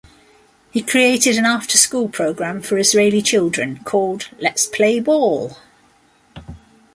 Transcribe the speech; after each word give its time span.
He 0.71 0.81
created 0.81 1.37
an 1.37 1.45
after-school 1.45 2.09
program 2.09 2.63
for 2.63 2.79
Israeli 2.79 3.21
children, 3.21 3.81
called 3.83 4.29
Let's 4.39 4.65
Play 4.65 4.99
Ball! 4.99 5.55